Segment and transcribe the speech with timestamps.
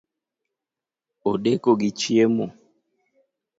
[1.31, 2.45] Odeko gi chiemo